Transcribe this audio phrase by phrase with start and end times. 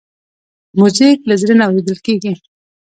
[0.79, 2.33] موزیک له زړه نه اورېدل کېږي.